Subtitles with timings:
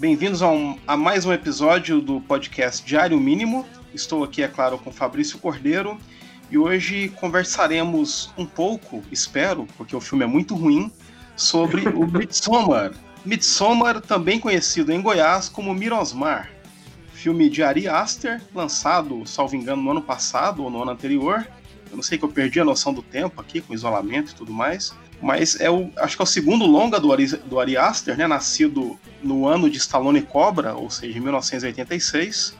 [0.00, 3.66] Bem-vindos a, um, a, mais um episódio do podcast Diário Mínimo.
[3.92, 5.98] Estou aqui, é claro, com Fabrício Cordeiro
[6.50, 10.90] e hoje conversaremos um pouco, espero, porque o filme é muito ruim,
[11.36, 12.92] sobre o Midsommar.
[13.26, 16.50] Midsommar, também conhecido em Goiás como Mirosmar.
[17.12, 21.46] Filme de Ari Aster, lançado, salvo engano, no ano passado ou no ano anterior.
[21.90, 24.50] Eu não sei que eu perdi a noção do tempo aqui, com isolamento e tudo
[24.50, 28.16] mais mas é o, acho que é o segundo longa do Ari, do Ari Aster,
[28.16, 32.58] né, nascido no ano de Stallone Cobra, ou seja, em 1986.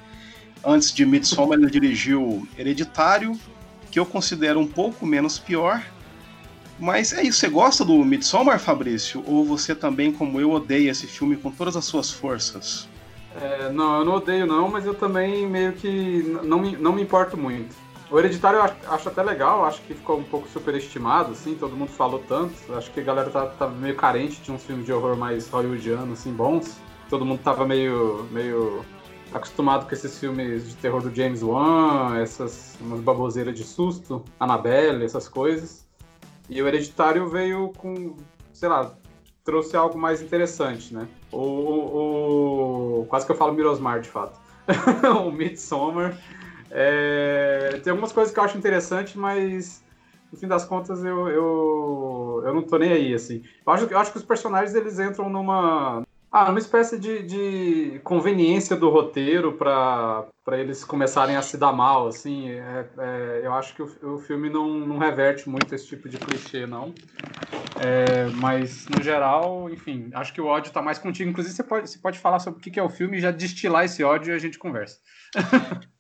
[0.62, 3.38] Antes de Midsommar, ele dirigiu Hereditário,
[3.91, 5.83] que eu considero um pouco menos pior.
[6.78, 9.22] Mas é isso, você gosta do Midsommar, Fabrício?
[9.27, 12.88] Ou você também, como eu, odeia esse filme com todas as suas forças?
[13.41, 17.03] É, não, eu não odeio não, mas eu também meio que não me, não me
[17.03, 17.75] importo muito.
[18.11, 21.92] O Hereditário eu acho, até legal, acho que ficou um pouco superestimado, assim, todo mundo
[21.92, 22.53] falou tanto.
[22.75, 26.19] Acho que a galera tá, tá meio carente de uns filmes de horror mais hollywoodianos,
[26.19, 26.77] assim, bons.
[27.08, 28.84] Todo mundo tava meio, meio
[29.33, 35.05] acostumado com esses filmes de terror do James Wan, essas umas baboseiras de susto, Annabelle,
[35.05, 35.86] essas coisas.
[36.48, 38.16] E o Hereditário veio com,
[38.53, 38.92] sei lá,
[39.44, 41.06] trouxe algo mais interessante, né?
[41.31, 44.36] O, o, o quase que eu falo Mirosmar, de fato.
[45.25, 46.19] o Midsommar
[46.70, 49.84] é, tem algumas coisas que eu acho interessante, mas
[50.32, 53.42] no fim das contas eu, eu, eu não tô nem aí, assim.
[53.66, 56.02] Eu acho, eu acho que os personagens eles entram numa.
[56.32, 62.06] Ah, numa espécie de, de conveniência do roteiro para eles começarem a se dar mal,
[62.06, 62.50] assim.
[62.50, 66.16] É, é, eu acho que o, o filme não, não reverte muito esse tipo de
[66.19, 66.94] clichê, não.
[67.80, 71.30] É, mas, no geral, enfim, acho que o ódio tá mais contigo.
[71.30, 73.84] Inclusive, você pode, você pode falar sobre o que é o filme e já destilar
[73.86, 74.98] esse ódio e a gente conversa.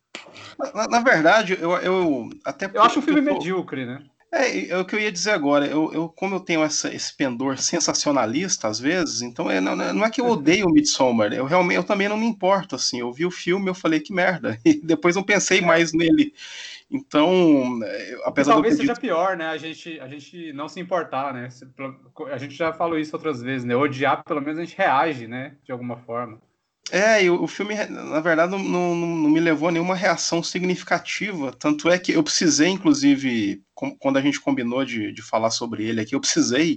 [0.74, 2.70] Na, na, verdade, eu, eu até.
[2.72, 4.02] Eu acho um filme medíocre, né?
[4.32, 5.66] É, é o que eu ia dizer agora.
[5.66, 10.04] Eu, eu como eu tenho essa, esse pendor sensacionalista às vezes, então é, não, não
[10.04, 10.32] é que eu uhum.
[10.32, 11.32] odeio o Midsommar.
[11.32, 13.00] Eu realmente eu também não me importo assim.
[13.00, 15.62] Eu vi o filme, eu falei que merda e depois não pensei é.
[15.62, 16.32] mais nele.
[16.88, 19.00] Então, é, apesar talvez seja dito...
[19.00, 19.48] pior, né?
[19.48, 21.48] A gente a gente não se importar, né?
[22.30, 23.74] A gente já falou isso outras vezes, né?
[23.74, 25.56] Odiar, pelo menos a gente reage, né?
[25.64, 26.40] De alguma forma.
[26.90, 31.52] É, e o, filme, na verdade, não, não, não, me levou a nenhuma reação significativa.
[31.52, 35.84] Tanto é que eu precisei, inclusive, com, quando a gente combinou de, de falar sobre
[35.84, 36.76] ele aqui, eu precisei.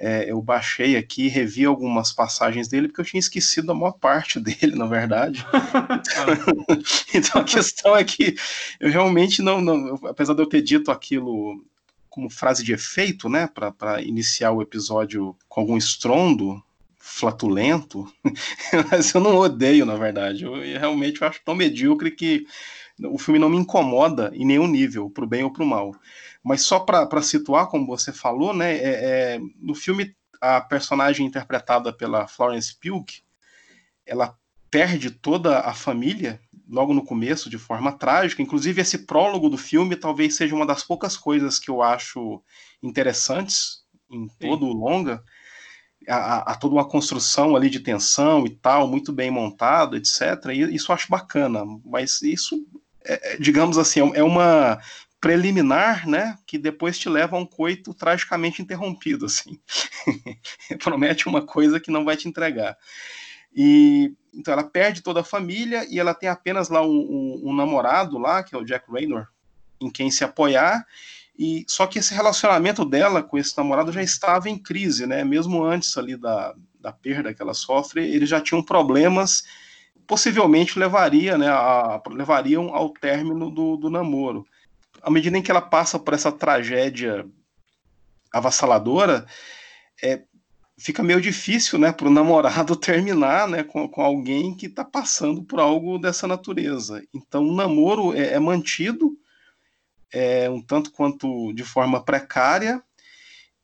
[0.00, 4.38] É, eu baixei aqui, revi algumas passagens dele, porque eu tinha esquecido a maior parte
[4.40, 5.44] dele, na verdade.
[7.12, 8.36] então a questão é que
[8.78, 11.64] eu realmente não, não, apesar de eu ter dito aquilo
[12.08, 16.60] como frase de efeito, né, para iniciar o episódio com algum estrondo,
[16.98, 18.10] flatulento,
[18.90, 20.44] mas eu não odeio, na verdade.
[20.44, 22.46] Eu, eu realmente eu acho tão medíocre que
[23.04, 25.94] o filme não me incomoda em nenhum nível, pro bem ou pro mal.
[26.42, 31.92] Mas só para situar, como você falou, né, é, é, no filme a personagem interpretada
[31.92, 33.04] pela Florence Pugh,
[34.06, 34.36] ela
[34.70, 38.42] perde toda a família logo no começo de forma trágica.
[38.42, 42.42] Inclusive esse prólogo do filme talvez seja uma das poucas coisas que eu acho
[42.82, 44.72] interessantes em todo Sim.
[44.72, 45.22] o longa,
[46.08, 50.46] a, a, toda uma construção ali de tensão e tal, muito bem montado, etc.
[50.52, 52.66] E isso eu acho bacana, mas isso,
[53.04, 54.80] é, é digamos assim, é uma
[55.20, 59.58] preliminar, né, que depois te leva a um coito tragicamente interrompido, assim.
[60.82, 62.76] Promete uma coisa que não vai te entregar.
[63.54, 67.56] E então ela perde toda a família e ela tem apenas lá um, um, um
[67.56, 69.26] namorado lá, que é o Jack Raynor,
[69.80, 70.86] em quem se apoiar
[71.38, 75.22] e só que esse relacionamento dela com esse namorado já estava em crise, né?
[75.22, 79.44] Mesmo antes ali da, da perda que ela sofre, eles já tinham problemas,
[80.06, 84.46] possivelmente levaria, né, a, levariam ao término do, do namoro.
[85.02, 87.26] À medida em que ela passa por essa tragédia
[88.32, 89.26] avassaladora,
[90.02, 90.22] é,
[90.78, 95.42] fica meio difícil, né, para o namorado terminar, né, com, com alguém que está passando
[95.42, 97.02] por algo dessa natureza.
[97.12, 99.17] Então, o namoro é, é mantido,
[100.12, 102.82] é, um tanto quanto de forma precária.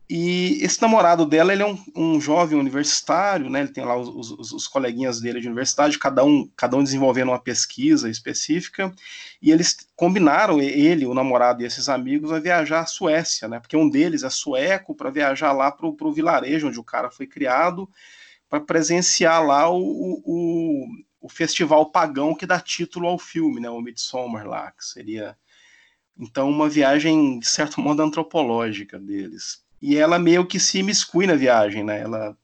[0.08, 3.60] E esse namorado dela, ele é um, um jovem universitário, né?
[3.60, 7.28] Ele tem lá os, os, os, coleguinhas dele de universidade, cada um, cada um desenvolvendo
[7.28, 8.94] uma pesquisa específica,
[9.40, 13.58] e eles combinaram, ele, o namorado e esses amigos, a viajar à Suécia, né?
[13.58, 17.26] Porque um deles é sueco, para viajar lá para o vilarejo onde o cara foi
[17.26, 17.88] criado,
[18.48, 19.80] para presenciar lá o,
[20.24, 20.86] o,
[21.22, 23.70] o, festival pagão que dá título ao filme, né?
[23.70, 25.34] O Midsommar lá, que seria
[26.18, 29.62] então, uma viagem, de certo modo, antropológica deles.
[29.80, 32.00] E ela meio que se imiscui na viagem, né?
[32.00, 32.36] Ela,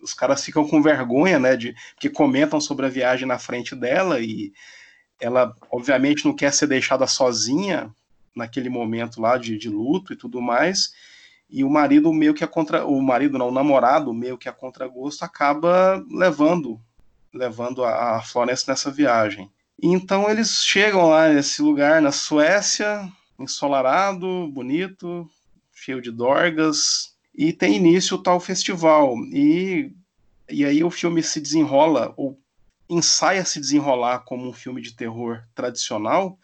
[0.00, 1.56] os caras ficam com vergonha, né?
[1.56, 4.52] De, porque comentam sobre a viagem na frente dela e
[5.20, 7.92] ela, obviamente, não quer ser deixada sozinha
[8.34, 10.92] naquele momento lá de, de luto e tudo mais.
[11.48, 14.52] e o marido meio que a contra o marido não o namorado meio que a
[14.52, 16.80] contragosto acaba levando
[17.32, 19.50] levando a, Florence nessa viagem
[19.82, 25.28] então eles chegam lá nesse lugar na Suécia ensolarado bonito
[25.74, 29.14] cheio de dorgas e tem início o tal festival.
[29.32, 29.92] E
[30.48, 32.38] e aí o filme se desenrola ou
[32.88, 36.38] ensaia se desenrolar como um filme de terror tradicional.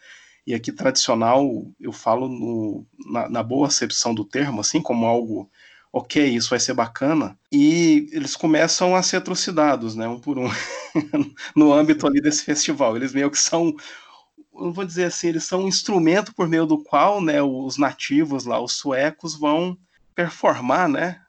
[0.45, 5.49] E aqui tradicional eu falo no, na, na, boa acepção do termo, assim, como algo,
[5.93, 10.49] ok, isso vai ser bacana, e eles começam a ser atrocidades, né, um por um,
[11.55, 12.95] no âmbito ali desse festival.
[12.95, 13.75] Eles meio que são,
[14.51, 18.43] não vou dizer assim, eles são um instrumento por meio do qual, né, os nativos
[18.43, 19.77] lá, os suecos, vão
[20.15, 21.21] performar, né,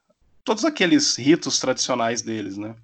[0.42, 2.74] todos aqueles ritos tradicionais deles, né.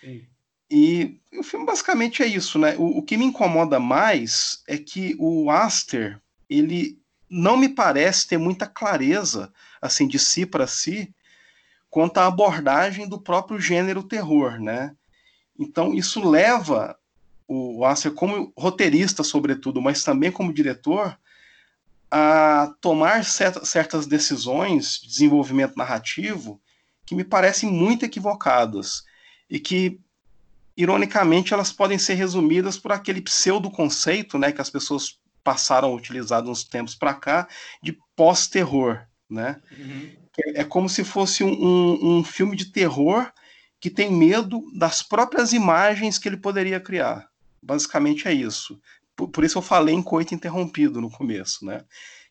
[0.00, 0.24] Sim.
[0.70, 2.76] E o filme basicamente é isso, né?
[2.78, 6.96] O, o, que me incomoda mais é que o Aster, ele
[7.30, 11.14] não me parece ter muita clareza, assim, de si para si,
[11.88, 14.94] quanto à abordagem do próprio gênero terror, né?
[15.58, 16.96] Então isso leva
[17.46, 21.18] o Aster como roteirista, sobretudo, mas também como diretor,
[22.10, 26.60] a tomar certas decisões de desenvolvimento narrativo
[27.06, 29.04] que me parecem muito equivocadas
[29.48, 30.00] e que
[30.80, 36.42] ironicamente, elas podem ser resumidas por aquele pseudo-conceito né, que as pessoas passaram a utilizar
[36.44, 37.48] uns tempos para cá,
[37.82, 39.00] de pós-terror.
[39.28, 39.60] Né?
[39.78, 40.10] Uhum.
[40.54, 43.30] É, como se fosse um, um, um, filme de terror
[43.78, 47.28] que tem medo das próprias imagens que ele poderia criar.
[47.62, 48.80] Basicamente é isso.
[49.14, 51.64] Por, por isso eu falei em coito interrompido no começo.
[51.64, 51.84] Né?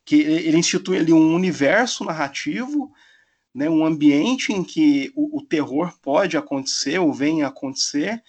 [0.03, 2.91] Que ele institui ali um universo narrativo
[3.53, 8.21] né, um ambiente em que o, o, terror pode acontecer ou vem a acontecer,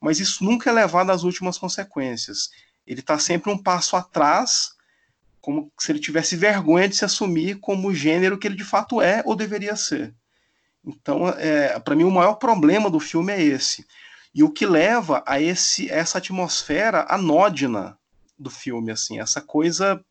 [0.00, 2.50] mas isso nunca é levado às últimas consequências.
[2.88, 4.72] Ele está sempre um passo atrás,
[5.42, 9.02] como se ele tivesse vergonha de se assumir como o gênero que ele de fato
[9.02, 10.14] é ou deveria ser.
[10.82, 13.86] Então, é, para mim, o maior problema do filme é esse.
[14.34, 17.98] E o que leva a esse, essa atmosfera anódina
[18.38, 20.02] do filme, assim, essa coisa,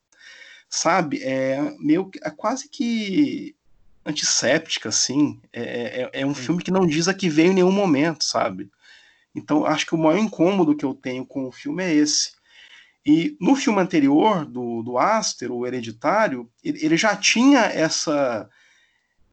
[0.70, 3.56] sabe, é meio é quase que
[4.06, 5.42] antisséptica, assim.
[5.52, 8.70] É, é, é um filme que não diz a que veio em nenhum momento, sabe?
[9.34, 12.37] Então, acho que o maior incômodo que eu tenho com o filme é esse.
[13.08, 18.50] E no filme anterior, do, do Aster, o Hereditário, ele, ele já tinha essa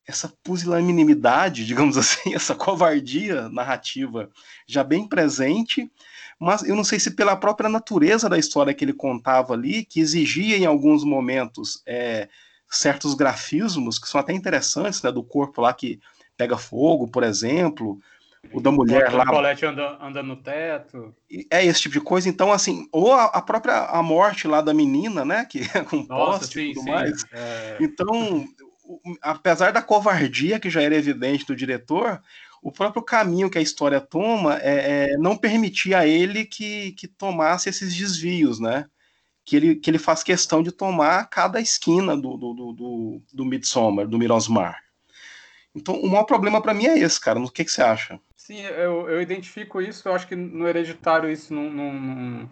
[0.06, 4.30] essa pusilanimidade, digamos assim, essa covardia narrativa
[4.64, 5.90] já bem presente,
[6.38, 9.98] mas eu não sei se pela própria natureza da história que ele contava ali, que
[9.98, 12.28] exigia em alguns momentos é,
[12.70, 15.98] certos grafismos que são até interessantes, né, do corpo lá que
[16.36, 17.98] pega fogo, por exemplo,
[18.52, 19.24] o da mulher lá.
[19.24, 21.14] O colete anda, anda no teto.
[21.50, 22.28] É esse tipo de coisa.
[22.28, 26.04] Então, assim, ou a, a própria a morte lá da menina, né, que é com
[26.04, 26.90] Nossa, poste sim, e tudo sim.
[26.90, 27.24] mais.
[27.32, 27.78] É...
[27.80, 28.46] Então,
[29.22, 32.20] apesar da covardia que já era evidente do diretor,
[32.62, 37.06] o próprio caminho que a história toma é, é não permitia a ele que, que
[37.08, 38.86] tomasse esses desvios, né?
[39.44, 43.44] que ele, que ele faz questão de tomar cada esquina do, do, do, do, do
[43.44, 44.82] Midsommar, do Mirosmar.
[45.74, 47.38] Então, o maior problema para mim é esse, cara.
[47.38, 48.18] O que, que você acha?
[48.44, 50.06] Sim, eu, eu identifico isso.
[50.06, 51.70] Eu acho que no Hereditário isso não.
[51.70, 52.50] não, não...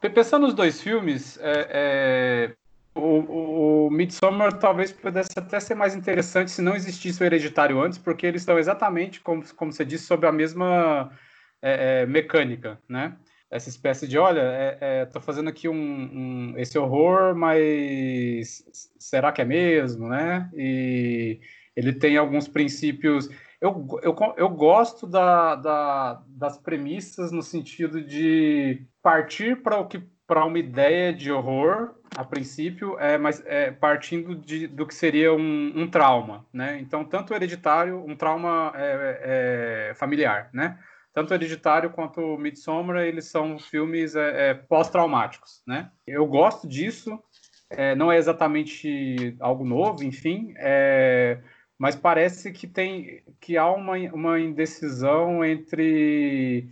[0.00, 2.54] Pensando nos dois filmes, é, é...
[2.92, 7.98] O, o, Midsommar talvez pudesse até ser mais interessante se não existisse o Hereditário antes,
[7.98, 11.16] porque eles estão exatamente, como, como você disse, sobre a mesma
[11.62, 13.16] é, é, mecânica, né?
[13.48, 18.64] essa espécie de, olha, é, é, tô fazendo aqui um, um, esse horror, mas
[18.98, 20.50] será que é mesmo, né?
[20.54, 21.38] E
[21.76, 23.28] ele tem alguns princípios.
[23.62, 30.02] Eu, eu, eu gosto da, da, das premissas no sentido de partir para o que
[30.26, 35.32] para uma ideia de horror a princípio, é, mas é, partindo de, do que seria
[35.32, 36.80] um, um trauma, né?
[36.80, 40.78] Então, tanto hereditário, um trauma é, é familiar, né?
[41.14, 45.90] tanto Hereditário quanto Midsommar, eles são filmes é, é, pós-traumáticos, né?
[46.06, 47.22] Eu gosto disso,
[47.70, 51.38] é, não é exatamente algo novo, enfim, é,
[51.82, 56.68] mas parece que tem que há uma, uma indecisão entre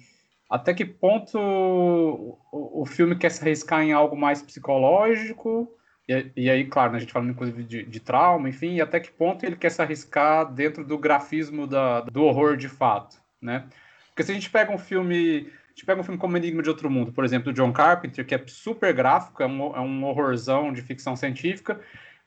[0.48, 5.68] até que ponto o, o filme quer se arriscar em algo mais psicológico
[6.08, 9.00] e, e aí, claro, né, a gente falando inclusive de, de, trauma, enfim, e até
[9.00, 13.66] que ponto ele quer se arriscar dentro do grafismo da, do horror de fato, né?
[14.10, 15.50] Porque se a gente pega um filme.
[15.66, 18.24] A gente pega um filme como Enigma de Outro Mundo, por exemplo, do John Carpenter,
[18.24, 21.80] que é super gráfico, é um, é um horrorzão de ficção científica,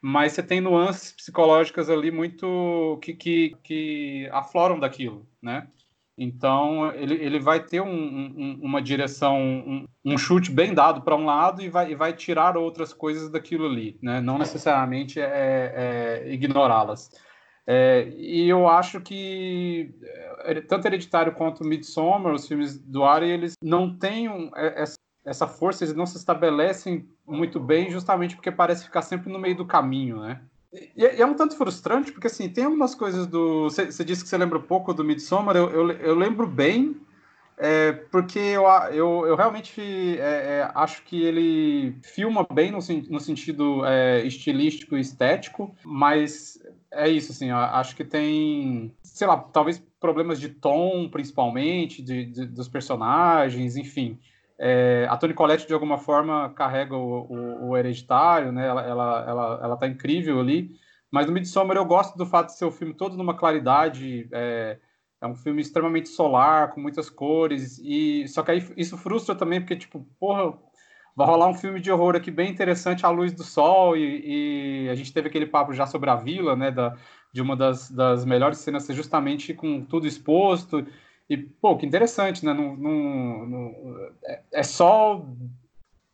[0.05, 5.65] mas você tem nuances psicológicas ali muito que, que, que afloram daquilo, né?
[6.17, 11.15] Então ele, ele vai ter um, um, uma direção, um, um, chute bem dado para
[11.15, 14.19] um lado e vai, e vai tirar outras coisas daquilo ali, né?
[14.19, 17.09] Não necessariamente é, é ignorá-las.
[17.65, 19.95] É, e eu acho que
[20.39, 24.83] é, tanto Hereditário quanto Midsommar, os filmes do Ari, eles não têm é,
[25.25, 29.55] essa força, eles não se estabelecem muito bem, justamente porque parece ficar sempre no meio
[29.55, 30.41] do caminho, né?
[30.73, 33.65] E, é um tanto frustrante, porque assim, tem algumas coisas do.
[33.69, 36.99] Você disse que você lembra pouco do Midsommar, eu, eu, eu lembro bem,
[37.57, 43.19] é, porque eu, eu, eu realmente é, é, acho que ele filma bem no, no
[43.19, 46.59] sentido é, estilístico e estético, mas
[46.91, 52.45] é isso, assim, acho que tem, sei lá, talvez problemas de tom, principalmente, de, de
[52.45, 54.19] dos personagens, enfim.
[54.65, 58.65] É, a Toni Collette, de alguma forma, carrega o, o, o hereditário, né?
[58.65, 60.71] Ela, ela, ela, ela tá incrível ali.
[61.11, 64.25] Mas no Midsommar eu gosto do fato de ser o filme todo numa claridade.
[64.31, 64.79] É,
[65.19, 67.77] é um filme extremamente solar, com muitas cores.
[67.83, 70.57] e Só que aí isso frustra também, porque, tipo, porra,
[71.13, 73.97] vai rolar um filme de horror aqui bem interessante à luz do sol.
[73.97, 76.71] E, e a gente teve aquele papo já sobre a vila, né?
[76.71, 76.95] Da,
[77.33, 80.87] de uma das, das melhores cenas ser justamente com tudo exposto.
[81.29, 82.53] E, pô, que interessante, né?
[82.53, 85.25] Não, não, é, é, só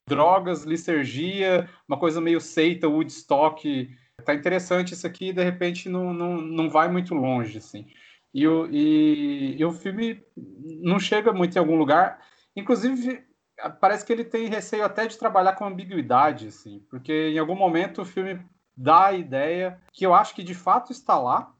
[0.07, 3.89] drogas, licergia, uma coisa meio seita, Woodstock.
[4.25, 7.87] Tá interessante isso aqui e de repente não, não, não vai muito longe, assim.
[8.33, 10.23] E o, e, e o filme
[10.81, 12.19] não chega muito em algum lugar.
[12.55, 13.23] Inclusive,
[13.79, 18.01] parece que ele tem receio até de trabalhar com ambiguidade, assim, porque em algum momento
[18.01, 18.39] o filme
[18.75, 21.53] dá a ideia que eu acho que de fato está lá,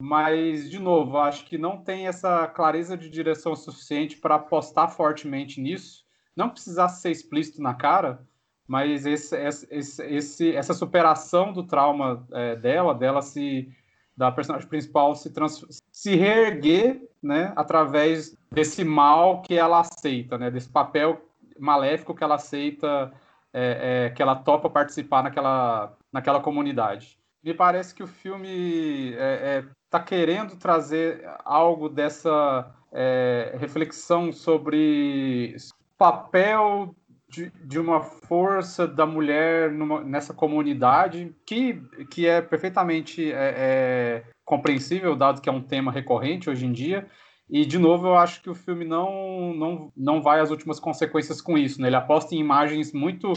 [0.00, 5.60] mas, de novo, acho que não tem essa clareza de direção suficiente para apostar fortemente
[5.60, 6.04] nisso.
[6.34, 8.26] Não precisasse ser explícito na cara,
[8.68, 13.72] mas esse, esse, esse, essa superação do trauma é, dela, dela se
[14.16, 15.62] da personagem principal se, trans,
[15.92, 21.20] se reerguer, né, através desse mal que ela aceita, né, desse papel
[21.58, 23.12] maléfico que ela aceita,
[23.52, 27.18] é, é, que ela topa participar naquela, naquela comunidade.
[27.46, 35.54] Me parece que o filme é, é está querendo trazer algo dessa é, reflexão sobre
[35.96, 36.92] papel
[37.28, 44.24] de, de, uma força da mulher numa, nessa comunidade que, que é perfeitamente é, é,
[44.44, 47.06] compreensível, dado que é um tema recorrente hoje em dia.
[47.48, 51.40] E, de novo, eu acho que o filme não, não, não vai às últimas consequências
[51.40, 51.80] com isso.
[51.80, 51.86] Né?
[51.86, 53.34] Ele aposta em imagens muito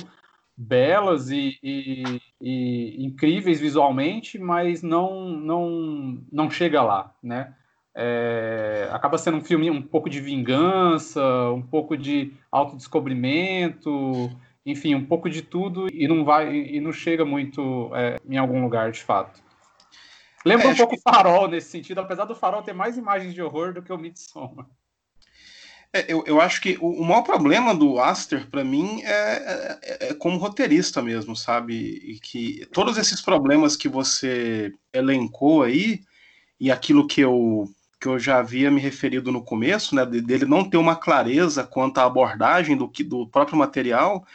[0.59, 7.53] belas e, e, e, incríveis visualmente, mas não não não chega lá, né?
[7.95, 14.29] É, acaba sendo um filme um pouco de vingança, um pouco de autodescobrimento,
[14.65, 18.61] enfim, um pouco de tudo e não vai e não chega muito é, em algum
[18.61, 19.41] lugar de fato.
[20.45, 21.01] Lembra é, um pouco o que...
[21.01, 24.65] Farol nesse sentido, apesar do Farol ter mais imagens de horror do que o Midsommar.
[25.91, 30.09] É, eu, eu acho que o, o maior problema do Aster, para mim, é, é,
[30.09, 31.73] é, como roteirista mesmo, sabe?
[31.73, 36.01] E que todos esses problemas que você elencou aí,
[36.59, 37.67] e aquilo que eu,
[37.99, 41.97] que eu já havia me referido no começo, né, dele não ter uma clareza quanto
[41.97, 44.25] à abordagem do, que, do próprio material,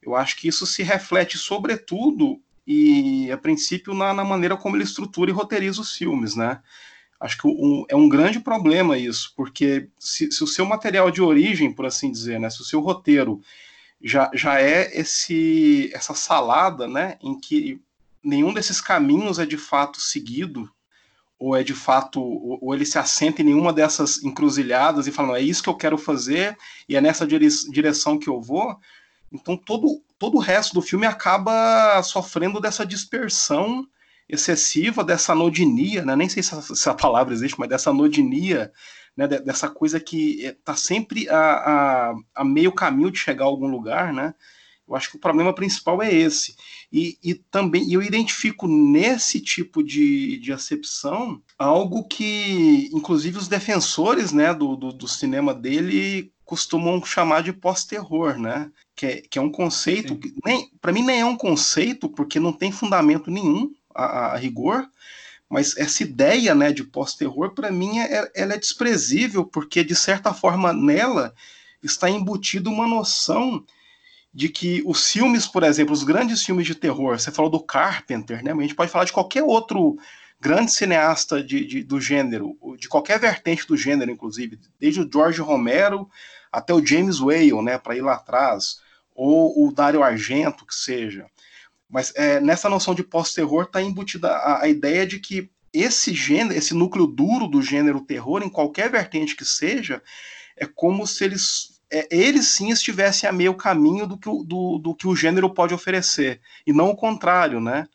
[0.00, 4.84] eu acho que isso se reflete, sobretudo, e a princípio, na, na maneira como ele
[4.84, 6.60] estrutura e roteiriza os filmes, né?
[7.22, 11.22] Acho que um, é um grande problema isso, porque se, se, o seu material de
[11.22, 13.40] origem, por assim dizer, né, se o seu roteiro
[14.02, 17.80] já, já é esse essa salada, né, em que
[18.24, 20.68] nenhum desses caminhos é de fato seguido,
[21.38, 25.28] ou é de fato, ou, ou ele se assenta em nenhuma dessas encruzilhadas e fala,
[25.28, 28.76] não, é isso que eu quero fazer e é nessa direção que eu vou,
[29.30, 33.86] então todo, todo o resto do filme acaba sofrendo dessa dispersão
[34.32, 36.16] excessiva dessa nodinia, né?
[36.16, 38.72] nem sei se, se a palavra existe, mas dessa nodinia,
[39.14, 39.28] né?
[39.28, 44.12] dessa coisa que está sempre a, a, a, meio caminho de chegar a algum lugar,
[44.12, 44.34] né?
[44.88, 46.56] Eu acho que o problema principal é esse.
[46.90, 54.32] E, e também eu identifico nesse tipo de, de acepção algo que, inclusive, os defensores
[54.32, 58.70] né, do, do, do cinema dele costumam chamar de pós-terror, né?
[58.94, 62.38] Que é, que é um conceito que nem para mim nem é um conceito porque
[62.38, 64.88] não tem fundamento nenhum a, a rigor,
[65.48, 70.32] mas essa ideia né, de pós-terror, para mim, é, ela é desprezível, porque, de certa
[70.32, 71.34] forma, nela
[71.82, 73.62] está embutida uma noção
[74.32, 78.42] de que os filmes, por exemplo, os grandes filmes de terror, você falou do Carpenter,
[78.42, 79.98] né, mas a gente pode falar de qualquer outro
[80.40, 85.40] grande cineasta de, de, do gênero, de qualquer vertente do gênero, inclusive, desde o George
[85.40, 86.08] Romero
[86.50, 88.80] até o James Whale, né, para ir lá atrás,
[89.14, 91.26] ou o Dario Argento, que seja.
[91.92, 96.58] Mas é, nessa noção de pós-terror está embutida a, a, ideia de que esse gênero,
[96.58, 100.02] esse núcleo duro do gênero terror, em qualquer vertente que seja,
[100.56, 104.78] é como se eles, é, eles sim estivessem a meio caminho do que, o, do,
[104.78, 107.86] do que o gênero pode oferecer, e não o contrário, né?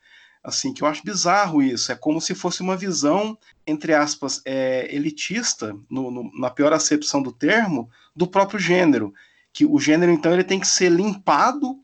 [0.47, 1.91] assim, que eu acho bizarro isso.
[1.91, 7.21] É como se fosse uma visão, entre aspas, é, elitista, no, no, na pior acepção
[7.21, 9.13] do termo, do próprio gênero.
[9.51, 11.77] Que o gênero, então, ele tem que ser limpado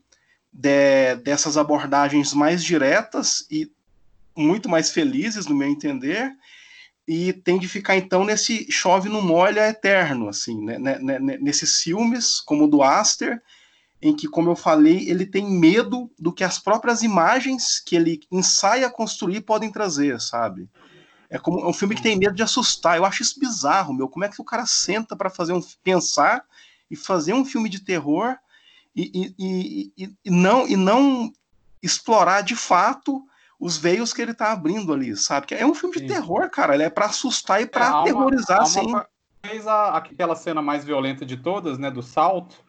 [0.54, 3.68] de, dessas abordagens mais diretas e
[4.36, 6.32] muito mais felizes, no meu entender,
[7.06, 11.38] e tem de ficar, então, nesse chove no molha eterno, assim, né, né, né, né
[11.38, 13.42] nesses filmes, como o do Aster,
[14.00, 18.20] em que, como eu falei, ele tem medo do que as próprias imagens que ele
[18.30, 20.68] ensaia construir podem trazer, sabe?
[21.28, 22.96] É como é um filme que tem medo de assustar.
[22.96, 24.08] Eu acho isso bizarro, meu.
[24.08, 26.44] Como é que o cara senta para fazer um pensar
[26.90, 28.36] e fazer um filme de terror
[28.94, 31.32] e, e, e, e, não e não
[31.82, 33.22] explorar de fato
[33.58, 35.46] os veios que ele tá abrindo ali, sabe?
[35.46, 36.06] Que é um filme de Sim.
[36.06, 36.74] terror, cara.
[36.74, 38.92] Ele é para assustar e para é, aterrorizar, assim.
[39.46, 41.90] Fez aquela cena mais violenta de todas, né?
[41.90, 42.64] Do salto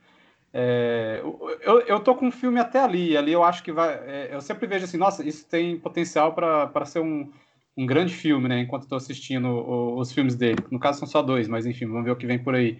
[0.57, 1.19] é,
[1.63, 3.93] eu, eu tô com um filme até ali, ali eu acho que vai.
[3.93, 7.29] É, eu sempre vejo assim, nossa, isso tem potencial para ser um,
[7.75, 8.61] um grande filme, né?
[8.61, 10.63] Enquanto estou assistindo o, os filmes dele.
[10.71, 12.79] No caso são só dois, mas enfim, vamos ver o que vem por aí.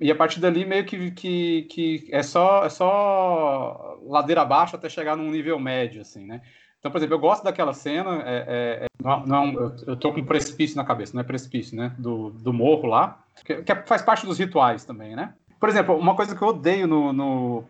[0.00, 4.88] E a partir dali meio que, que, que é só é só ladeira abaixo até
[4.88, 6.42] chegar num nível médio, assim, né?
[6.78, 10.12] Então, por exemplo, eu gosto daquela cena, é, é, é não, não, eu, eu tô
[10.12, 11.94] com um precipício na cabeça, não é precipício, né?
[11.98, 15.32] Do, do morro lá, que, que faz parte dos rituais também, né?
[15.58, 17.64] Por exemplo, uma coisa que eu odeio no, no,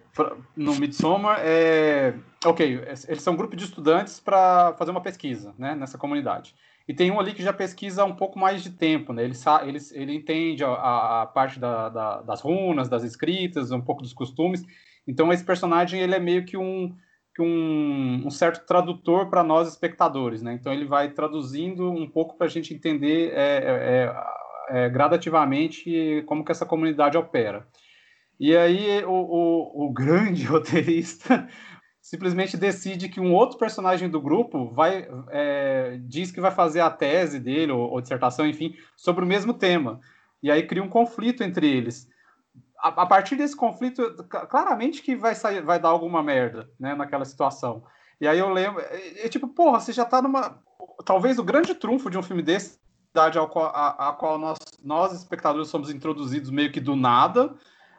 [0.57, 2.14] no Midsommar é.
[2.45, 6.57] Ok, eles são um grupo de estudantes para fazer uma pesquisa né, nessa comunidade.
[6.87, 9.25] E tem um ali que já pesquisa um pouco mais de tempo, né?
[9.25, 9.35] Ele,
[9.67, 14.12] ele, ele entende a, a parte da, da, das runas, das escritas, um pouco dos
[14.12, 14.62] costumes.
[15.07, 16.94] Então, esse personagem ele é meio que um,
[17.35, 20.53] que um, um certo tradutor para nós espectadores, né?
[20.53, 24.12] Então, ele vai traduzindo um pouco para a gente entender é,
[24.70, 27.66] é, é, gradativamente como que essa comunidade opera.
[28.38, 31.49] E aí o, o, o grande roteirista
[32.05, 36.90] simplesmente decide que um outro personagem do grupo vai é, diz que vai fazer a
[36.90, 39.99] tese dele ou, ou, dissertação, enfim, sobre o mesmo tema.
[40.43, 42.07] E aí cria um conflito entre eles.
[42.79, 47.25] A, a partir desse conflito, claramente que vai sair, vai dar alguma merda, né, naquela
[47.25, 47.83] situação.
[48.21, 50.62] E aí eu lembro, é, tipo, porra, você já tá numa,
[51.07, 52.79] talvez o grande trunfo de um filme desse,
[53.14, 57.55] a qual, a, a qual nós, nós espectadores somos introduzidos meio que do nada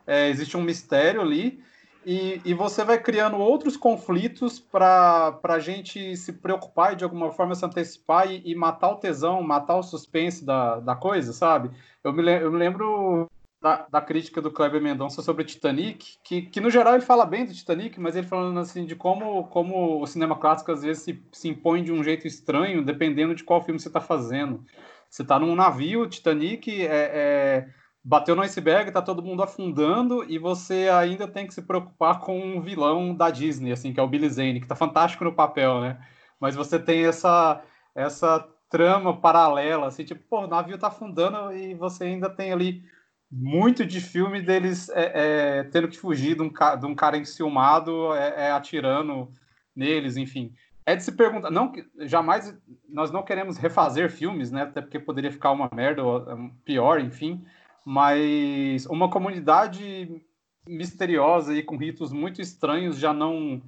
[0.05, 1.63] é, existe um mistério ali,
[2.05, 7.31] e, e você vai criando outros conflitos para a gente se preocupar e de alguma
[7.31, 11.71] forma se antecipar e, e, matar o tesão, matar o suspense da, da coisa, sabe?
[12.03, 13.27] Eu me, eu me lembro
[13.59, 17.43] da, da, crítica do Kleber Mendonça sobre Titanic, que, que no geral ele fala bem
[17.43, 21.23] do Titanic, mas ele falando assim de como, como o cinema clássico às vezes se,
[21.31, 24.63] se impõe de um jeito estranho, dependendo de qual filme você está fazendo.
[25.09, 27.67] Você está num navio, Titanic é, é
[28.07, 32.39] bateu no iceberg, tá todo mundo afundando e você ainda tem que se preocupar com
[32.39, 35.81] um vilão da Disney, assim, que é o Billy Zane, que tá fantástico no papel,
[35.81, 35.97] né?
[36.39, 37.63] Mas você tem essa
[37.95, 42.83] essa trama paralela, assim, tipo, pô, o navio tá afundando e você ainda tem ali
[43.31, 48.13] muito de filme deles é, é, tendo que fugir de um, de um cara enciumado
[48.13, 49.31] é, é, atirando
[49.75, 50.53] neles, enfim.
[50.85, 52.55] É de se perguntar, não, jamais,
[52.87, 56.03] nós não queremos refazer filmes, né, até porque poderia ficar uma merda
[56.63, 57.43] pior, enfim,
[57.85, 60.21] mas uma comunidade
[60.67, 63.61] misteriosa e com ritos muito estranhos já não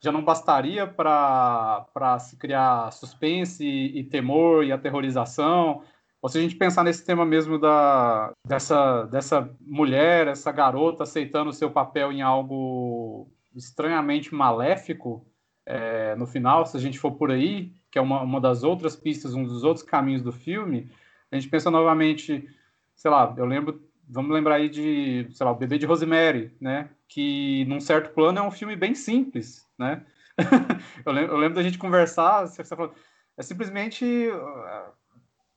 [0.00, 5.82] já não bastaria para se criar suspense e, e, temor e aterrorização.
[6.20, 11.48] Ou se a gente pensar nesse tema mesmo da, dessa, dessa mulher, essa garota aceitando
[11.48, 15.26] o seu papel em algo estranhamente maléfico
[15.64, 18.94] é, no final, se a gente for por aí, que é uma, uma das outras
[18.94, 20.90] pistas, um dos outros caminhos do filme,
[21.32, 22.46] a gente pensa novamente
[22.94, 26.90] sei lá, eu lembro, vamos lembrar aí de, sei lá, o Bebê de Rosemary, né?
[27.08, 30.04] Que num certo plano é um filme bem simples, né?
[31.04, 32.92] eu, lembro, eu, lembro, da gente conversar, você, você falou,
[33.36, 34.92] é simplesmente uh,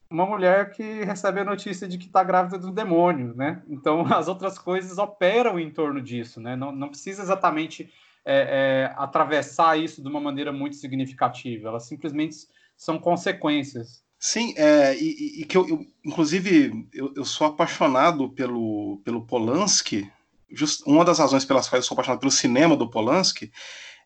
[0.09, 3.61] uma mulher que recebe a notícia de que está grávida do demônio, né?
[3.67, 6.55] Então as outras coisas operam em torno disso, né?
[6.55, 7.91] Não, não precisa exatamente
[8.25, 12.35] é, é, atravessar isso de uma maneira muito significativa, elas simplesmente
[12.75, 14.05] são consequências.
[14.19, 20.11] Sim, é, e, e, que eu, eu inclusive, eu, eu, sou apaixonado pelo, pelo Polanski.
[20.49, 23.51] Just, uma das razões pelas quais eu sou apaixonado pelo cinema do Polanski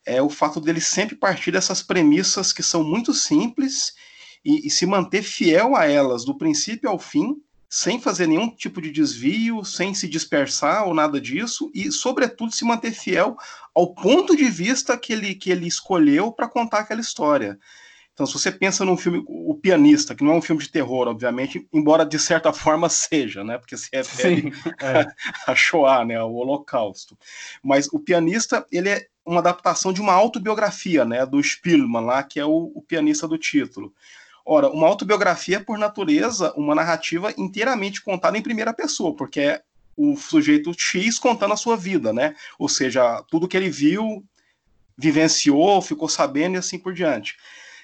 [0.05, 3.93] é o fato dele sempre partir dessas premissas que são muito simples
[4.43, 7.35] e, e se manter fiel a elas do princípio ao fim,
[7.69, 12.65] sem fazer nenhum tipo de desvio, sem se dispersar ou nada disso, e, sobretudo, se
[12.65, 13.37] manter fiel
[13.73, 17.57] ao ponto de vista que ele, que ele escolheu para contar aquela história.
[18.21, 21.07] Então, se você pensa num filme, O Pianista, que não é um filme de terror,
[21.07, 23.57] obviamente, embora de certa forma seja, né?
[23.57, 25.07] Porque se refere Sim, é.
[25.51, 26.21] a Shoah, né?
[26.21, 27.17] O Holocausto.
[27.63, 32.39] Mas o Pianista, ele é uma adaptação de uma autobiografia, né, do Spielman lá, que
[32.39, 33.93] é o, o pianista do título.
[34.45, 39.61] Ora, uma autobiografia é, por natureza, uma narrativa inteiramente contada em primeira pessoa, porque é
[39.95, 42.35] o sujeito X contando a sua vida, né?
[42.57, 44.23] Ou seja, tudo que ele viu,
[44.97, 47.35] vivenciou, ficou sabendo e assim por diante.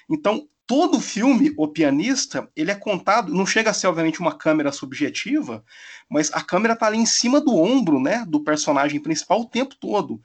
[0.08, 4.70] Então, todo filme, O Pianista, ele é contado, não chega a ser, obviamente, uma câmera
[4.70, 5.64] subjetiva,
[6.10, 9.74] mas a câmera está ali em cima do ombro, né, do personagem principal o tempo
[9.74, 10.20] todo.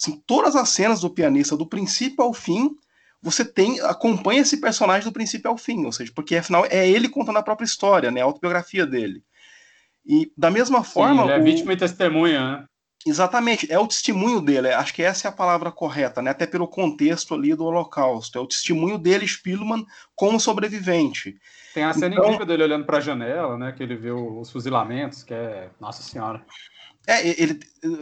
[0.00, 2.76] Assim, todas as cenas do pianista, do princípio ao fim,
[3.20, 7.08] você tem acompanha esse personagem do princípio ao fim, ou seja, porque afinal é ele
[7.08, 9.24] contando a própria história, né, a autobiografia dele.
[10.06, 11.24] E da mesma forma.
[11.24, 11.74] Sim, ele é vítima o...
[11.74, 12.67] e testemunha, né?
[13.06, 16.30] Exatamente, é o testemunho dele, acho que essa é a palavra correta, né?
[16.30, 18.38] até pelo contexto ali do Holocausto.
[18.38, 21.38] É o testemunho dele, Spielman, como sobrevivente.
[21.72, 22.24] Tem a cena então...
[22.24, 23.72] incrível dele olhando para a janela, né?
[23.72, 25.68] Que ele vê os fuzilamentos, que é.
[25.80, 26.44] Nossa Senhora.
[27.06, 27.60] É, ele,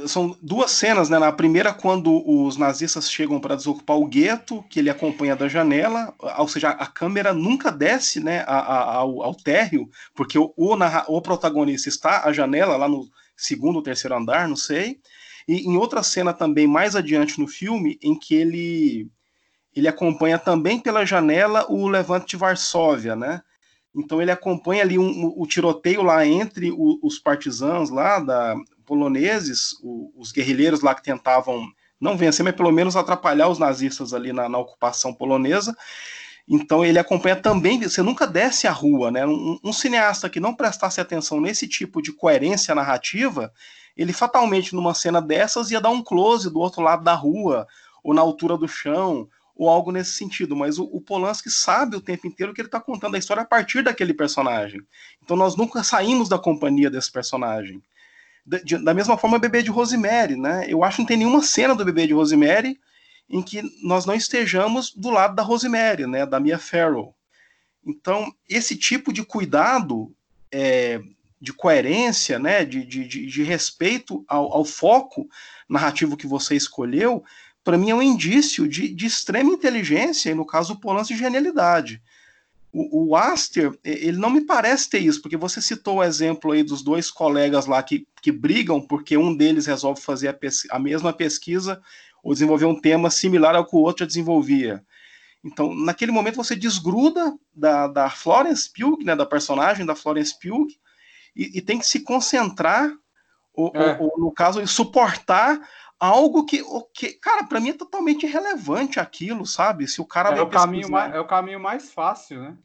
[0.09, 1.19] são duas cenas, né?
[1.19, 6.13] Na primeira, quando os nazistas chegam para desocupar o gueto, que ele acompanha da janela,
[6.39, 10.75] ou seja, a câmera nunca desce né, ao, ao térreo, porque o, o,
[11.07, 15.01] o protagonista está à janela, lá no segundo ou terceiro andar, não sei.
[15.47, 19.09] E em outra cena também, mais adiante no filme, em que ele,
[19.75, 23.43] ele acompanha também pela janela o levante de Varsóvia, né?
[23.95, 28.57] Então ele acompanha ali um, um, o tiroteio lá entre o, os partisãos lá da
[28.85, 31.67] poloneses, o, os guerrilheiros lá que tentavam
[32.01, 35.77] não vencer, mas pelo menos atrapalhar os nazistas ali na, na ocupação polonesa.
[36.49, 39.27] Então ele acompanha também, você nunca desce a rua, né?
[39.27, 43.53] Um, um, cineasta que não prestasse atenção nesse tipo de coerência narrativa,
[43.97, 47.67] ele fatalmente numa cena dessas ia dar um close do outro lado da rua,
[48.03, 50.55] ou na altura do chão, ou algo nesse sentido.
[50.55, 53.47] Mas o, o Polanski sabe o tempo inteiro que ele está contando a história a
[53.47, 54.83] partir daquele personagem.
[55.25, 57.83] Então nós nunca saímos da companhia desse personagem
[58.81, 60.67] da mesma forma, o bebê de Rosemary, né?
[60.69, 62.79] Eu acho que não tem nenhuma cena do bebê de Rosemary
[63.29, 66.25] em que nós não estejamos do lado da Rosemary, né?
[66.25, 67.15] Da Mia Farrow.
[67.85, 70.13] Então, esse tipo de cuidado,
[70.51, 71.01] é,
[71.41, 72.65] de coerência, né?
[72.65, 75.29] De, de, de respeito ao, ao, foco
[75.69, 77.25] narrativo que você escolheu,
[77.65, 82.01] para mim é um indício de, de extrema inteligência e, no caso, o de genialidade.
[82.73, 86.63] O, o Aster, ele não me parece ter isso, porque você citou o exemplo aí
[86.63, 90.37] dos dois colegas lá que, que brigam porque um deles resolve fazer a,
[90.71, 91.83] a mesma pesquisa
[92.27, 94.85] ou desenvolver um tema similar ao que o outro já desenvolvia.
[95.45, 100.67] Então, naquele momento, você desgruda da, da Florence Pugh, né, da personagem da Florence Pugh,
[101.37, 102.91] e, e tem que se concentrar,
[103.55, 103.97] ou, é.
[104.01, 105.57] ou, ou, no caso, suportar
[106.01, 109.87] algo que, que cara, para mim é totalmente irrelevante aquilo, sabe?
[109.87, 112.57] Se o cara é o caminho mais, é o caminho mais fácil, né?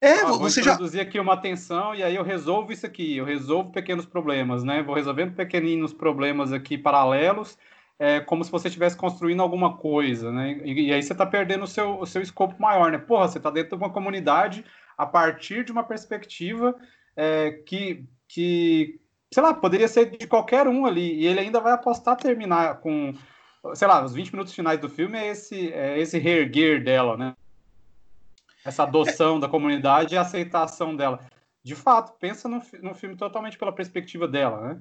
[0.00, 0.72] É, ah, você já.
[0.72, 4.82] introduzir aqui uma tensão e aí eu resolvo isso aqui, eu resolvo pequenos problemas, né?
[4.82, 7.56] Vou resolvendo pequeninos problemas aqui paralelos,
[8.00, 10.58] é, como se você estivesse construindo alguma coisa, né?
[10.64, 12.96] E, e aí você está perdendo o seu, o seu escopo maior, né?
[12.96, 14.64] Porra, você está dentro de uma comunidade
[14.96, 16.74] a partir de uma perspectiva
[17.14, 18.98] é, que, que,
[19.30, 23.12] sei lá, poderia ser de qualquer um ali, e ele ainda vai apostar terminar com,
[23.74, 27.34] sei lá, os 20 minutos finais do filme é esse, é esse reerguer dela, né?
[28.64, 31.20] essa adoção da comunidade e a aceitação dela.
[31.62, 34.80] De fato, pensa no filme totalmente pela perspectiva dela, né?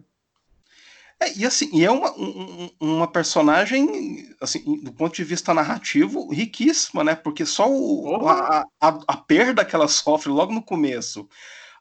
[1.22, 6.30] É, e assim, e é uma, um, uma personagem, assim, do ponto de vista narrativo,
[6.32, 7.14] riquíssima, né?
[7.14, 11.28] Porque só o, a, a, a, perda que ela sofre logo no começo,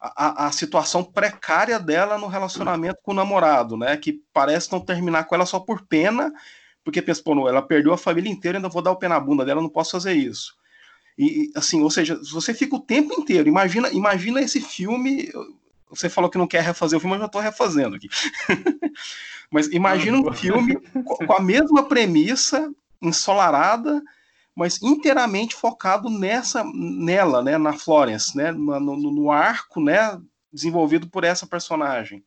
[0.01, 3.97] a, a situação precária dela no relacionamento com o namorado, né?
[3.97, 6.33] Que parece não terminar com ela só por pena,
[6.83, 9.45] porque pensa, pô, ela perdeu a família inteira, ainda vou dar o pé na bunda
[9.45, 10.57] dela, não posso fazer isso.
[11.19, 13.49] E, assim, ou seja, você fica o tempo inteiro.
[13.49, 15.31] Imagina, imagina esse filme.
[15.91, 18.09] Você falou que não quer refazer o filme, eu já estou refazendo aqui.
[19.51, 22.71] Mas imagina um filme com a mesma premissa,
[23.01, 24.03] ensolarada,
[24.55, 30.21] mas inteiramente focado nessa, nela, né, na Florence, né, no, no, arco, né,
[30.53, 32.25] desenvolvido por essa personagem.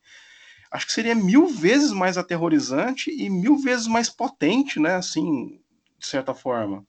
[0.70, 5.60] Acho que seria mil vezes mais aterrorizante e mil vezes mais potente, né, assim,
[5.98, 6.86] de certa forma.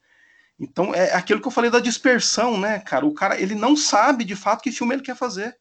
[0.58, 3.06] Então é aquilo que eu falei da dispersão, né, cara?
[3.06, 5.58] O cara ele não sabe de fato que filme ele quer fazer.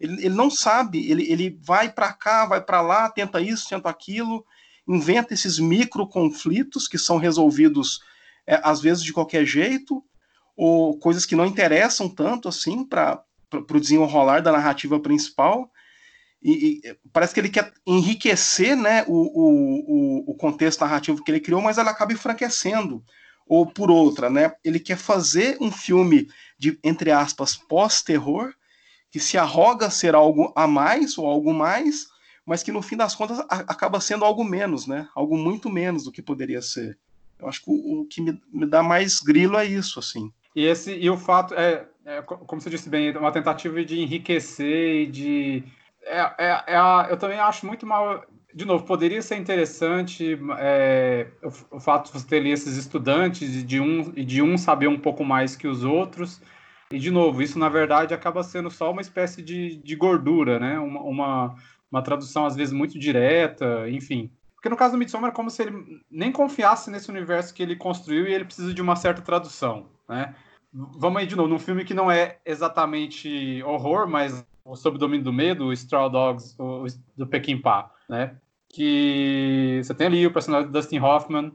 [0.00, 3.90] Ele, ele não sabe, ele, ele vai para cá, vai para lá, tenta isso, tenta
[3.90, 4.44] aquilo,
[4.88, 8.00] inventa esses micro conflitos que são resolvidos
[8.46, 10.02] é, às vezes de qualquer jeito,
[10.56, 15.70] ou coisas que não interessam tanto assim para o desenrolar da narrativa principal.
[16.42, 21.40] E, e, parece que ele quer enriquecer né, o, o, o contexto narrativo que ele
[21.40, 23.04] criou, mas ela acaba enfraquecendo
[23.46, 24.52] ou por outra, né?
[24.62, 28.54] Ele quer fazer um filme de, entre aspas, pós-terror,
[29.10, 32.08] que se arroga ser algo a mais ou algo mais,
[32.46, 35.08] mas que no fim das contas a, acaba sendo algo menos, né?
[35.14, 36.98] Algo muito menos do que poderia ser.
[37.38, 40.32] Eu acho que o, o que me, me, dá mais grilo é isso, assim.
[40.54, 45.02] E, esse, e o fato, é, é, como você disse bem, uma tentativa de enriquecer
[45.02, 45.64] e de.
[46.02, 48.24] É, é, é a, eu também acho muito mal.
[48.52, 53.54] De novo, poderia ser interessante é, o, o, fato de você ter ali esses estudantes
[53.54, 56.42] e de um, de um saber um pouco mais que os outros.
[56.92, 60.78] E, de novo, isso na verdade acaba sendo só uma espécie de, de gordura, né?
[60.78, 61.54] Uma, uma,
[61.90, 64.30] uma tradução às vezes muito direta, enfim.
[64.54, 67.76] Porque no caso do Midsommar é como se ele nem confiasse nesse universo que ele
[67.76, 70.34] construiu e ele precisa de uma certa tradução, né?
[70.72, 74.44] Vamos aí de novo, num filme que não é exatamente horror, mas
[74.76, 76.84] Sob o Domínio do Medo, o Straw Dogs, o,
[77.16, 78.36] do Pequim Pá, né?
[78.68, 81.52] Que você tem ali o personagem do Dustin Hoffman,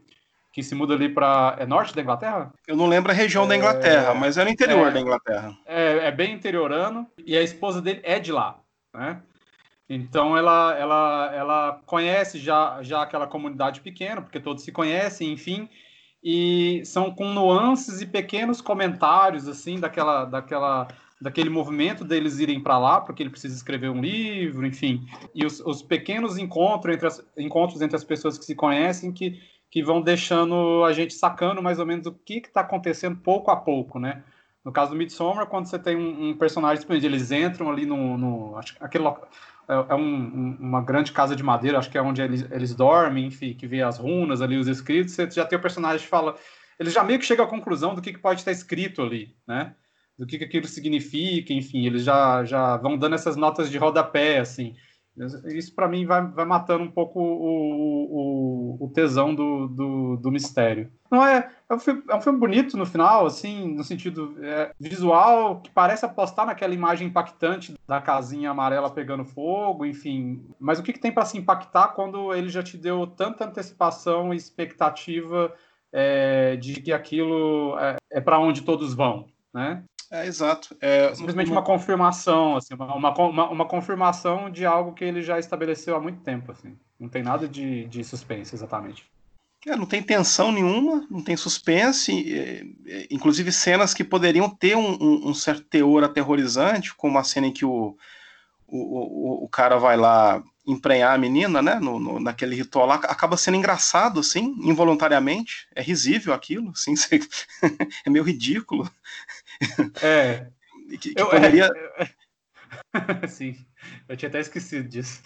[0.55, 2.53] que se muda ali para é norte da Inglaterra?
[2.65, 3.47] Eu não lembro a região é...
[3.49, 4.91] da Inglaterra, mas é no interior é...
[4.91, 5.53] da Inglaterra.
[5.65, 8.57] É, é bem interiorano e a esposa dele é de lá,
[8.95, 9.21] né?
[9.89, 15.67] Então ela, ela, ela conhece já, já aquela comunidade pequena, porque todos se conhecem, enfim,
[16.23, 20.87] e são com nuances e pequenos comentários assim daquela, daquela,
[21.19, 25.59] daquele movimento deles irem para lá, porque ele precisa escrever um livro, enfim, e os,
[25.59, 29.37] os pequenos encontros entre, as, encontros entre as pessoas que se conhecem que,
[29.75, 33.57] que vão deixando a gente sacando mais ou menos o que está acontecendo pouco a
[33.57, 34.23] pouco, né?
[34.63, 38.57] No caso do Midsommar, quando você tem um, um personagem eles entram ali no, no
[38.57, 39.27] acho, aquele local
[39.67, 43.25] é, é um, uma grande casa de madeira, acho que é onde eles, eles dormem,
[43.25, 46.37] enfim, que vê as runas ali, os escritos, você já tem o personagem que fala.
[46.79, 49.75] Ele já meio que chega à conclusão do que, que pode estar escrito ali, né?
[50.17, 54.39] Do que, que aquilo significa, enfim, eles já, já vão dando essas notas de rodapé,
[54.39, 54.73] assim.
[55.45, 60.31] Isso para mim vai, vai matando um pouco o, o, o tesão do, do, do,
[60.31, 60.91] mistério.
[61.09, 64.71] Não é, é um, filme, é um filme bonito no final, assim, no sentido é,
[64.77, 70.45] visual, que parece apostar naquela imagem impactante da casinha amarela pegando fogo, enfim.
[70.59, 74.33] Mas o que, que tem para se impactar quando ele já te deu tanta antecipação
[74.33, 75.53] e expectativa
[75.93, 79.81] é, de que aquilo é, é para onde todos vão, né?
[80.15, 80.77] É, exato.
[80.79, 85.37] É, simplesmente uma, uma confirmação, assim, uma, uma, uma, confirmação de algo que ele já
[85.37, 86.77] estabeleceu há muito tempo, assim.
[86.97, 89.05] Não tem nada de, de suspense, exatamente.
[89.67, 94.77] É, não tem tensão nenhuma, não tem suspense, é, é, inclusive cenas que poderiam ter
[94.77, 97.97] um, um, um, certo teor aterrorizante, como a cena em que o,
[98.67, 102.95] o, o, o cara vai lá emprenhar a menina, né, no, no, naquele ritual lá,
[102.95, 106.93] acaba sendo engraçado, assim, involuntariamente, é risível aquilo, assim,
[108.05, 108.89] é meio ridículo.
[110.01, 110.47] É.
[110.99, 111.69] que, que eu, poderia...
[111.97, 112.07] É,
[113.27, 113.55] sim,
[114.07, 115.21] eu tinha até esquecido disso.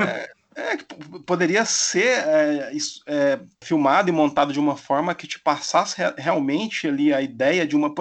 [0.00, 0.76] É, é,
[1.24, 2.72] poderia ser é,
[3.06, 7.66] é, filmado e montado de uma forma que te passasse re realmente ali a ideia
[7.66, 7.92] de uma.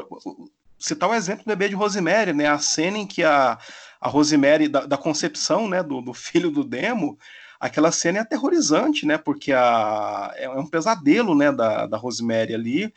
[0.77, 2.47] Citar o exemplo do bebê de Rosemary, né?
[2.47, 3.57] A cena em que a,
[3.99, 7.19] a Rosemary, da, da concepção né, do, do, filho do Demo,
[7.59, 9.17] aquela cena é aterrorizante, né?
[9.17, 12.93] Porque a, é, é um pesadelo né, da, da Rosemary ali,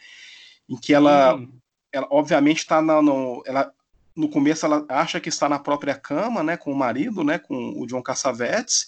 [0.69, 1.35] em que ela.
[1.35, 1.49] Hum
[1.95, 3.73] ela obviamente está no, ela
[4.17, 7.55] no começo ela acha que está na própria cama, né, com o marido, né, com
[7.81, 8.87] o John Cassavetes,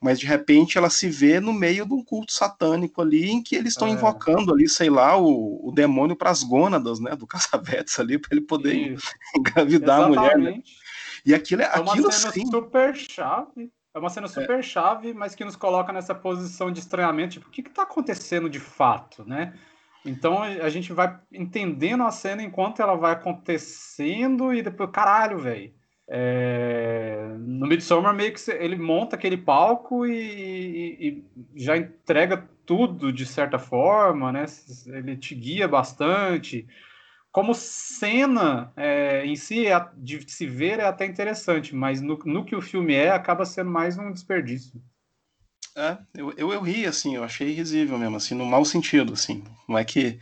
[0.00, 3.56] mas de repente ela se vê no meio de um culto satânico ali em que
[3.56, 3.92] eles estão é.
[3.92, 8.30] invocando ali, sei lá, o, o demônio para as gônadas, né, do Cassavetes ali para
[8.32, 9.14] ele poder Isso.
[9.36, 10.18] engravidar Exatamente.
[10.18, 10.56] a mulher.
[10.56, 10.62] Né?
[11.24, 12.46] E aquilo é, é uma aquilo cena sim.
[12.46, 13.72] super chave.
[13.94, 14.62] É uma cena super é.
[14.62, 18.60] chave, mas que nos coloca nessa posição de estranhamento, tipo, o que está acontecendo de
[18.60, 19.54] fato, né?
[20.06, 25.74] Então a gente vai entendendo a cena enquanto ela vai acontecendo e depois, caralho, velho.
[26.08, 27.34] É...
[27.40, 31.24] No Midsommar meio que ele monta aquele palco e, e,
[31.56, 34.44] já entrega tudo de certa forma, né?
[34.86, 36.66] Ele te guia bastante.
[37.32, 42.44] Como cena é, em si, é, de se ver é até interessante, mas no, no
[42.44, 44.80] que o filme é, acaba sendo mais um desperdício.
[45.76, 49.44] É, eu, eu, eu ri, assim, eu achei risível mesmo, assim, no mau sentido, assim.
[49.68, 50.18] Não é que.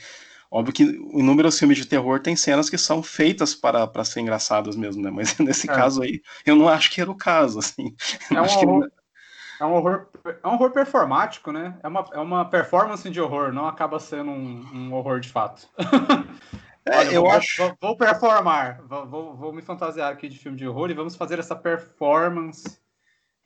[0.50, 4.76] Óbvio que inúmeros filmes de terror tem cenas que são feitas para, para ser engraçadas
[4.76, 5.10] mesmo, né?
[5.10, 5.74] Mas nesse é.
[5.74, 7.94] caso aí, eu não acho que era o caso, assim.
[8.30, 9.62] É um, horror, que...
[9.62, 10.06] é um horror,
[10.42, 11.76] é um horror performático, né?
[11.82, 15.68] É uma, é uma performance de horror, não acaba sendo um, um horror de fato.
[16.86, 17.62] É, Olha, eu vou, acho.
[17.62, 21.16] Vou, vou performar, vou, vou, vou me fantasiar aqui de filme de horror e vamos
[21.16, 22.78] fazer essa performance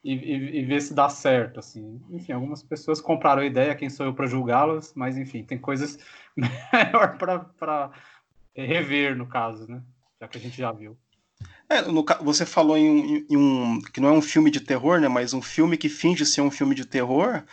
[0.03, 2.01] e, e, e, ver se dá certo, assim.
[2.09, 5.99] Enfim, algumas pessoas compraram a ideia, quem sou eu para julgá-las, mas enfim, tem coisas
[6.35, 7.91] melhor para
[8.55, 9.81] rever no caso, né?
[10.19, 10.97] Já que a gente já viu.
[11.69, 15.07] É, no, você falou em, em, um que não é um filme de terror, né?
[15.07, 17.43] Mas um filme que finge ser um filme de terror.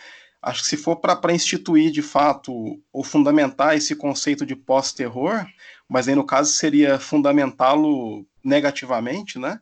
[0.41, 5.45] Acho que se for para instituir de fato ou fundamentar esse conceito de pós-terror,
[5.89, 9.59] mas aí no caso seria fundamentá-lo negativamente, né?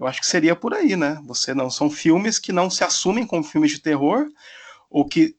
[0.00, 1.20] Eu acho que seria por aí, né?
[1.26, 4.26] Você não são filmes que não se assumem como filmes de terror
[4.88, 5.36] ou que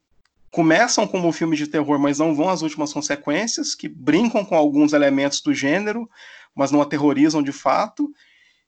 [0.51, 4.55] começam como um filme de terror, mas não vão às últimas consequências, que brincam com
[4.55, 6.07] alguns elementos do gênero,
[6.53, 8.13] mas não aterrorizam de fato,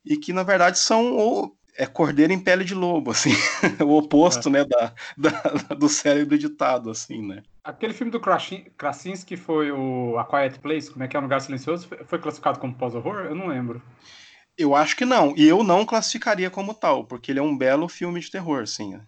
[0.04, 3.32] e que na verdade são o é cordeiro em pele de lobo, assim,
[3.84, 4.52] o oposto, é.
[4.52, 5.32] né, da, da,
[5.76, 7.44] do cérebro editado, assim, né.
[7.64, 11.42] Aquele filme do Krasinski foi o A Quiet Place, como é que é um lugar
[11.42, 13.26] silencioso, foi classificado como pós-horror?
[13.26, 13.82] Eu não lembro.
[14.58, 17.88] Eu acho que não, e eu não classificaria como tal, porque ele é um belo
[17.88, 19.00] filme de terror, sim.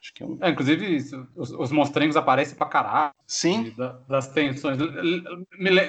[0.00, 0.38] Acho que é um...
[0.40, 0.98] É, inclusive,
[1.36, 3.12] os, os monstrengos aparecem pra caralho.
[3.26, 3.72] Sim.
[3.76, 4.78] Da, das tensões.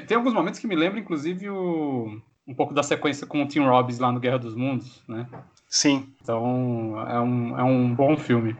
[0.07, 3.61] Tem alguns momentos que me lembram, inclusive, o, um pouco da sequência com o Tim
[3.61, 5.27] Robbins lá no Guerra dos Mundos, né?
[5.67, 6.13] Sim.
[6.21, 8.55] Então, é um, é um bom filme.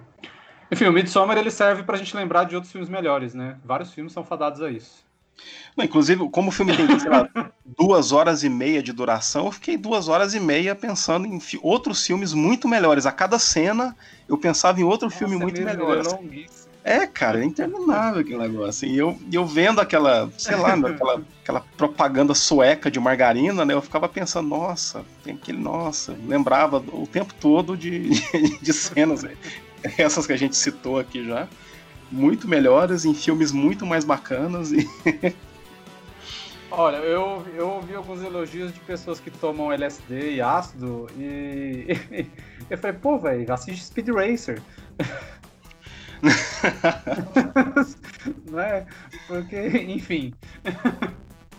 [0.71, 3.59] Enfim, o Midsommar ele serve pra gente lembrar de outros filmes melhores, né?
[3.65, 5.05] Vários filmes são fadados a isso.
[5.75, 7.27] Não, inclusive, como o filme tem, sei lá,
[7.65, 11.59] duas horas e meia de duração, eu fiquei duas horas e meia pensando em fi
[11.61, 13.05] outros filmes muito melhores.
[13.05, 13.95] A cada cena,
[14.27, 16.03] eu pensava em outro Nossa, filme muito é melhor.
[16.83, 18.87] É, cara, é interminável aquele negócio.
[18.87, 23.73] E eu, eu vendo aquela, sei lá, aquela, aquela propaganda sueca de margarina, né?
[23.75, 29.23] Eu ficava pensando, nossa, tem aquele, nossa, lembrava o tempo todo de, de, de cenas,
[29.97, 31.47] essas que a gente citou aqui já
[32.11, 34.71] muito melhores, em filmes muito mais bacanas.
[34.71, 34.87] E...
[36.71, 41.97] Olha, eu, eu ouvi alguns elogios de pessoas que tomam LSD e ácido e
[42.69, 44.61] eu falei, pô, velho, assiste Speed Racer.
[48.49, 48.85] Não é?
[49.27, 50.33] Porque, enfim.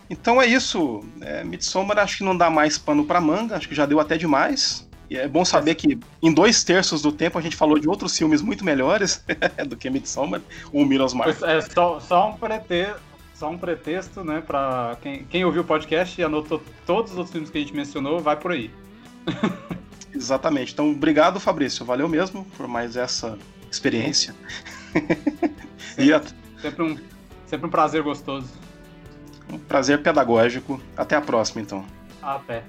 [0.09, 1.05] Então é isso.
[1.21, 4.17] É, Midsommar acho que não dá mais pano pra manga, acho que já deu até
[4.17, 4.89] demais.
[5.11, 8.17] E é bom saber que em dois terços do tempo a gente falou de outros
[8.17, 9.23] filmes muito melhores
[9.69, 10.41] do que Midsommar,
[10.73, 11.29] o Mirosmar.
[11.29, 13.12] É só, só um pretexto,
[13.43, 17.33] só um pretexto, né, para quem, quem ouviu o podcast e anotou todos os outros
[17.33, 18.71] filmes que a gente mencionou, vai por aí.
[20.15, 20.73] Exatamente.
[20.73, 21.85] Então, obrigado, Fabrício.
[21.85, 23.37] Valeu mesmo por mais essa
[23.69, 24.33] experiência.
[24.93, 25.19] Sempre,
[26.07, 26.23] e a...
[26.61, 26.97] sempre, um,
[27.45, 28.49] sempre um prazer gostoso.
[29.53, 30.81] Um prazer pedagógico.
[30.97, 31.85] Até a próxima, então.
[32.23, 32.63] Até.